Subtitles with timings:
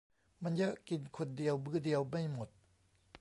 [0.43, 2.49] มันเยอะกินคนเดียวมื้อเดียวไม่หมด